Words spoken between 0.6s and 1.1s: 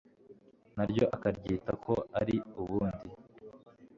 na ryo